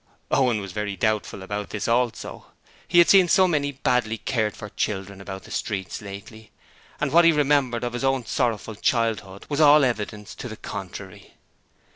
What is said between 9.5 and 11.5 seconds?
all evidence to the contrary.